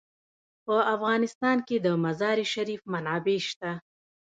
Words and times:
په 0.65 0.75
افغانستان 0.95 1.57
کې 1.67 1.77
د 1.85 1.87
مزارشریف 2.03 2.81
منابع 2.93 3.37
شته. 3.49 3.71